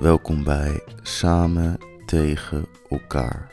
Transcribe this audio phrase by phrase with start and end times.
[0.00, 3.52] Welkom bij Samen tegen elkaar.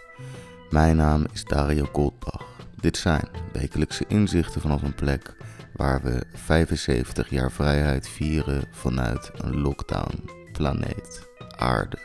[0.69, 2.45] Mijn naam is Dario Goldbach.
[2.75, 5.35] Dit zijn wekelijkse inzichten vanaf een plek
[5.73, 11.27] waar we 75 jaar vrijheid vieren vanuit een lockdown planeet
[11.57, 11.97] Aarde.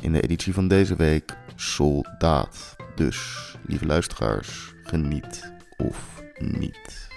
[0.00, 2.76] In de editie van deze week Soldaat.
[2.94, 7.11] Dus, lieve luisteraars, geniet of niet.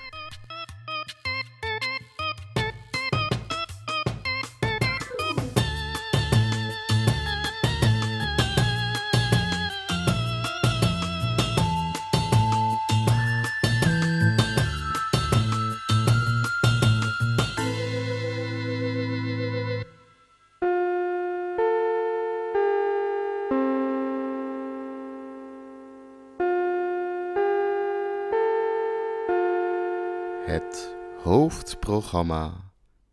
[31.26, 32.54] Hoofdprogramma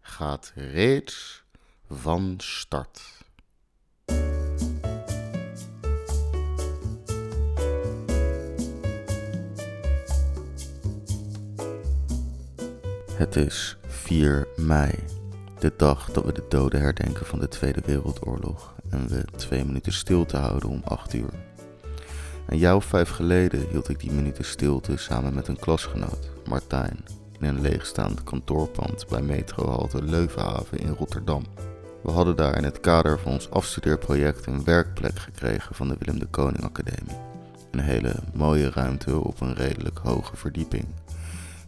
[0.00, 1.44] gaat reeds
[1.90, 3.02] van start.
[13.12, 14.92] Het is 4 mei,
[15.58, 19.92] de dag dat we de doden herdenken van de Tweede Wereldoorlog en we twee minuten
[19.92, 21.32] stilte houden om 8 uur.
[22.46, 27.04] Een jaar of vijf geleden hield ik die minuten stilte samen met een klasgenoot, Martijn,
[27.42, 31.44] in een leegstaand kantoorpand bij metrohalte Leuvenhaven in Rotterdam.
[32.02, 36.18] We hadden daar in het kader van ons afstudeerproject een werkplek gekregen van de Willem
[36.18, 37.16] de Koning Academie.
[37.70, 40.84] Een hele mooie ruimte op een redelijk hoge verdieping.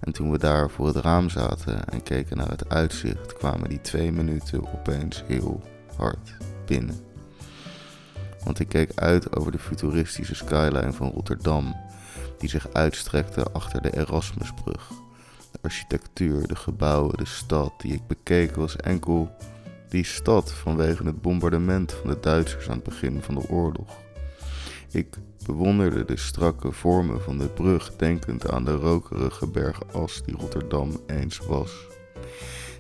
[0.01, 3.81] En toen we daar voor het raam zaten en keken naar het uitzicht, kwamen die
[3.81, 5.63] twee minuten opeens heel
[5.97, 6.37] hard
[6.67, 6.97] binnen.
[8.45, 11.77] Want ik keek uit over de futuristische skyline van Rotterdam,
[12.39, 14.91] die zich uitstrekte achter de Erasmusbrug.
[15.55, 19.31] De architectuur, de gebouwen, de stad die ik bekeek was enkel
[19.89, 23.89] die stad vanwege het bombardement van de Duitsers aan het begin van de oorlog.
[24.91, 31.01] Ik bewonderde de strakke vormen van de brug, denkend aan de rokerige bergas die Rotterdam
[31.07, 31.87] eens was.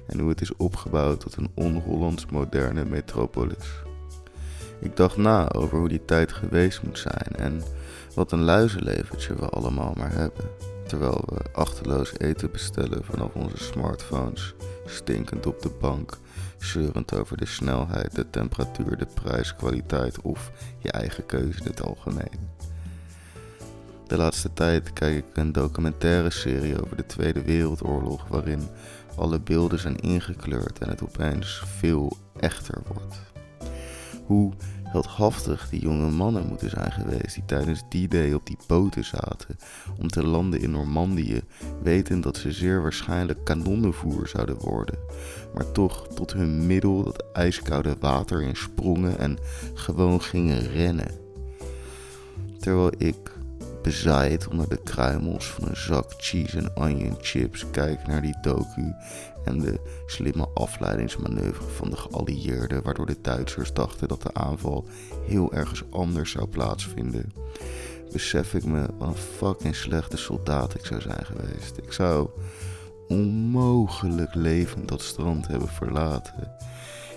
[0.06, 3.82] En hoe het is opgebouwd tot een on-Hollands moderne metropolis.
[4.80, 7.62] Ik dacht na over hoe die tijd geweest moet zijn en
[8.14, 10.73] wat een luizenleventje we allemaal maar hebben.
[10.86, 14.54] Terwijl we achterloos eten bestellen vanaf onze smartphones,
[14.86, 16.18] stinkend op de bank,
[16.58, 21.82] zeurend over de snelheid, de temperatuur, de prijs, kwaliteit of je eigen keuze in het
[21.82, 22.52] algemeen.
[24.06, 28.68] De laatste tijd kijk ik een documentaire serie over de Tweede Wereldoorlog waarin
[29.16, 33.16] alle beelden zijn ingekleurd en het opeens veel echter wordt.
[34.26, 34.52] Hoe
[34.94, 39.56] heldhaftig die jonge mannen moeten zijn geweest die tijdens die day op die boten zaten
[40.00, 41.42] om te landen in Normandië,
[41.82, 44.98] wetend dat ze zeer waarschijnlijk kanonnenvoer zouden worden,
[45.54, 49.38] maar toch tot hun middel dat ijskoude water in sprongen en
[49.74, 51.10] gewoon gingen rennen.
[52.58, 53.33] Terwijl ik
[53.84, 58.94] bezaaid onder de kruimels van een zak cheese en onion chips kijk naar die docu
[59.44, 64.84] en de slimme afleidingsmanoeuvre van de geallieerden, waardoor de Duitsers dachten dat de aanval
[65.26, 67.32] heel ergens anders zou plaatsvinden,
[68.12, 71.76] besef ik me wat een fucking slechte soldaat ik zou zijn geweest.
[71.76, 72.28] Ik zou
[73.08, 76.52] onmogelijk levend dat strand hebben verlaten.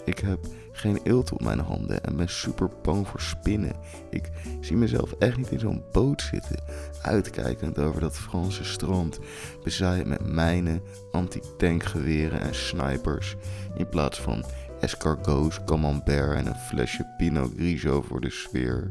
[0.08, 0.40] Ik heb
[0.72, 3.76] geen eelt op mijn handen en ben super bang voor spinnen.
[4.10, 4.30] Ik
[4.62, 6.64] zie mezelf echt niet in zo'n boot zitten,
[7.02, 9.20] uitkijkend over dat Franse strand,
[9.64, 10.82] bezaaid met mijnen,
[11.12, 13.36] anti-tankgeweren en snipers,
[13.76, 14.44] in plaats van
[14.80, 18.90] escargots, camembert en een flesje Pinot Grigio voor de sfeer.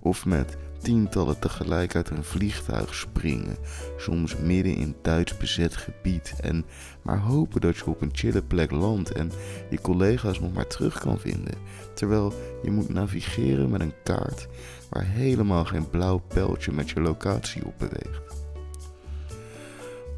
[0.00, 3.56] Of met tientallen tegelijk uit een vliegtuig springen,
[3.96, 6.64] soms midden in Duits bezet gebied en
[7.02, 9.30] maar hopen dat je op een chille plek landt en
[9.70, 11.54] je collega's nog maar terug kan vinden,
[11.94, 14.46] terwijl je moet navigeren met een kaart
[14.88, 18.22] waar helemaal geen blauw pijltje met je locatie op beweegt.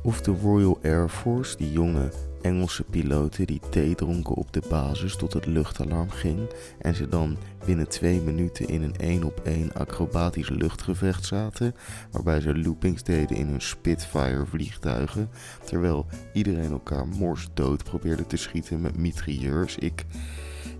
[0.03, 2.11] Of de Royal Air Force, die jonge
[2.47, 6.41] Engelse piloten die thee dronken op de basis tot het luchtalarm ging
[6.79, 11.75] en ze dan binnen twee minuten in een één op één acrobatisch luchtgevecht zaten,
[12.11, 15.29] waarbij ze loopings deden in hun Spitfire vliegtuigen,
[15.65, 19.77] terwijl iedereen elkaar mors dood probeerde te schieten met mitrailleurs.
[19.77, 20.05] Ik,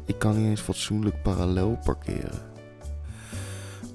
[0.05, 2.56] ik kan niet eens fatsoenlijk parallel parkeren.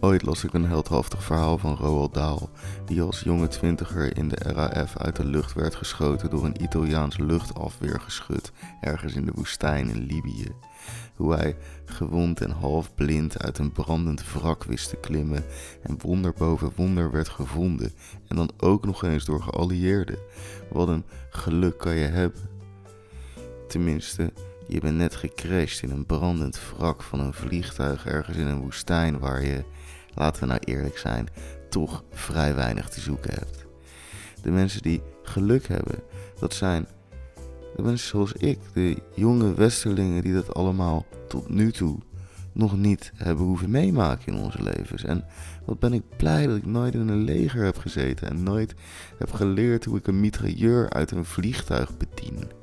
[0.04, 2.50] Ooit las ik een heldhaftig verhaal van Roald Dahl,
[2.86, 7.18] die als jonge twintiger in de RAF uit de lucht werd geschoten door een Italiaans
[7.18, 10.52] luchtafweergeschut ergens in de woestijn in Libië.
[11.16, 15.44] Hoe hij gewond en half blind uit een brandend wrak wist te klimmen
[15.84, 17.92] en wonder boven wonder werd gevonden
[18.28, 20.18] en dan ook nog eens door geallieerden.
[20.72, 22.42] Wat een geluk kan je hebben.
[23.68, 24.34] Tenminste,
[24.68, 29.20] Je bent net gecrashed in een brandend wrak van een vliegtuig ergens in een woestijn
[29.20, 29.64] waar je,
[30.14, 31.28] laten we nou eerlijk zijn,
[31.70, 33.66] toch vrij weinig te zoeken hebt.
[34.42, 35.96] De mensen die geluk hebben,
[36.40, 36.88] dat zijn
[37.76, 42.00] de mensen zoals ik, de jonge westerlingen die dat allemaal tot nu toe
[42.54, 45.04] nog niet hebben hoeven meemaken in onze levens.
[45.04, 45.26] En
[45.66, 48.74] wat ben ik blij dat ik nooit in een leger heb gezeten en nooit
[49.18, 52.61] heb geleerd hoe ik een mitrailleur uit een vliegtuig bedien.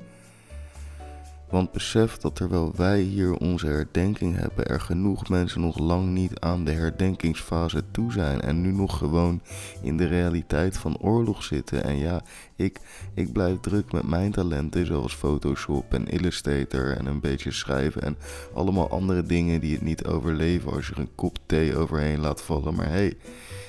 [1.49, 6.39] Want besef dat terwijl wij hier onze herdenking hebben, er genoeg mensen nog lang niet
[6.39, 8.41] aan de herdenkingsfase toe zijn.
[8.41, 9.41] En nu nog gewoon
[9.81, 11.83] in de realiteit van oorlog zitten.
[11.83, 12.21] En ja,
[12.55, 12.79] ik,
[13.13, 18.01] ik blijf druk met mijn talenten, zoals Photoshop en Illustrator en een beetje schrijven.
[18.01, 18.17] En
[18.53, 22.41] allemaal andere dingen die het niet overleven als je er een kop thee overheen laat
[22.41, 22.75] vallen.
[22.75, 23.17] Maar hey,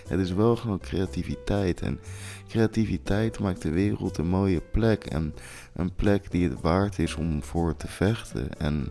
[0.09, 1.81] het is wel gewoon creativiteit.
[1.81, 2.01] En
[2.49, 5.05] creativiteit maakt de wereld een mooie plek.
[5.05, 5.35] En
[5.73, 8.59] een plek die het waard is om voor te vechten.
[8.59, 8.89] En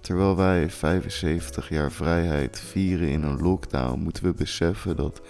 [0.00, 5.20] terwijl wij 75 jaar vrijheid vieren in een lockdown, moeten we beseffen dat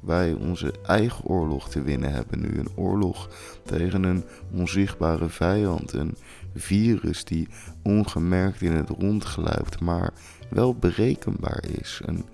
[0.00, 2.58] wij onze eigen oorlog te winnen hebben nu.
[2.58, 3.28] Een oorlog
[3.64, 5.92] tegen een onzichtbare vijand.
[5.92, 6.16] Een
[6.54, 7.48] virus die
[7.82, 10.12] ongemerkt in het rond gluipt, maar
[10.48, 12.00] wel berekenbaar is.
[12.04, 12.24] Een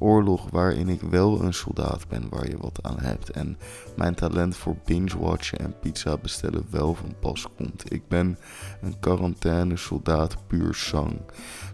[0.00, 3.30] oorlog waarin ik wel een soldaat ben waar je wat aan hebt.
[3.30, 3.58] En
[3.96, 7.92] mijn talent voor binge-watchen en pizza bestellen wel van pas komt.
[7.92, 8.38] Ik ben
[8.82, 11.20] een quarantaine soldaat puur sang.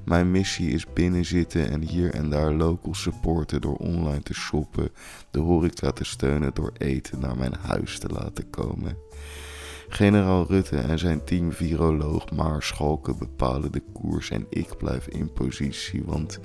[0.05, 4.91] Mijn missie is binnenzitten en hier en daar local supporten door online te shoppen,
[5.31, 8.97] de horeca te steunen door eten naar mijn huis te laten komen.
[9.89, 16.03] Generaal Rutte en zijn team viroloog Maarschalken bepalen de koers en ik blijf in positie,
[16.05, 16.41] want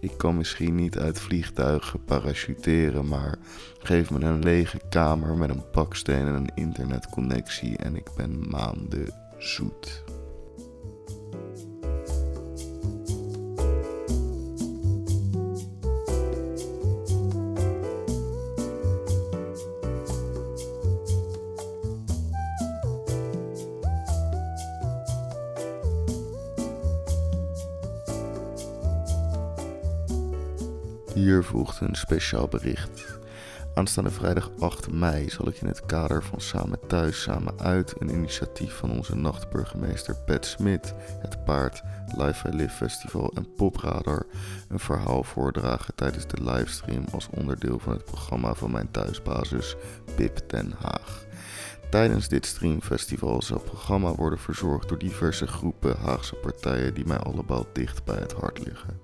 [0.00, 3.38] ik kan misschien niet uit vliegtuigen parachuteren, maar
[3.78, 9.14] geef me een lege kamer met een baksteen en een internetconnectie en ik ben maanden
[9.38, 10.04] zoet.
[31.14, 33.20] Hier volgt een speciaal bericht.
[33.74, 38.08] Aanstaande vrijdag 8 mei zal ik in het kader van Samen Thuis, Samen Uit, een
[38.08, 41.82] initiatief van onze nachtburgemeester Pat Smit, het Paard,
[42.16, 44.26] Live I Live Festival en Popradar
[44.68, 49.76] een verhaal voordragen tijdens de livestream als onderdeel van het programma van mijn thuisbasis
[50.16, 51.24] Pip Den Haag.
[51.92, 57.16] Tijdens dit streamfestival zal het programma worden verzorgd door diverse groepen Haagse partijen die mij
[57.18, 59.00] allemaal dicht bij het hart liggen.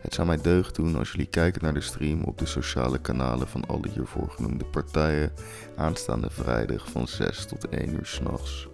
[0.00, 3.48] Het zou mij deugd doen als jullie kijken naar de stream op de sociale kanalen
[3.48, 5.32] van alle hiervoor genoemde partijen
[5.76, 8.68] aanstaande vrijdag van 6 tot 1 uur s'nachts.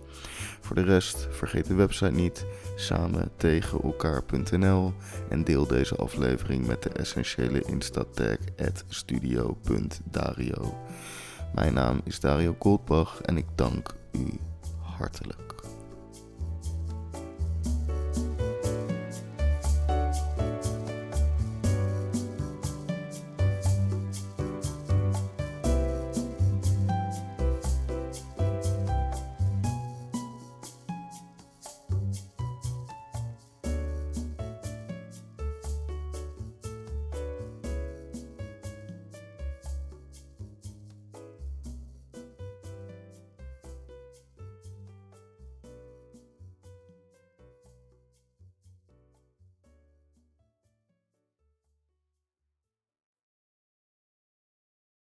[0.60, 2.46] Voor de rest, vergeet de website niet,
[2.76, 4.92] samen tegen elkaar.nl
[5.28, 8.36] en deel deze aflevering met de essentiële insta-tag
[8.88, 10.74] studio.dario.
[11.54, 14.40] Mijn naam is Dario Goldbach en ik dank u
[14.80, 15.54] hartelijk.